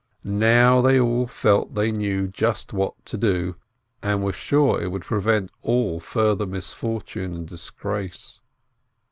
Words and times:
Now 0.23 0.81
they 0.81 0.99
all 0.99 1.27
felt 1.27 1.75
they 1.75 1.91
knew 1.91 2.27
just 2.27 2.73
what 2.73 2.95
to 3.05 3.17
do, 3.19 3.55
and 4.01 4.23
were 4.23 4.33
sure 4.33 4.81
it 4.81 4.87
would 4.87 5.03
prevent 5.03 5.51
all 5.61 5.99
further 5.99 6.47
misfortune 6.47 7.35
and 7.35 7.47
disgrace. 7.47 8.41